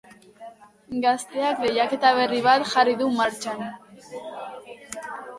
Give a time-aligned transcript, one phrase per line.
[1.01, 3.61] Gazteak lehiaketa berri bat jarri du martxan.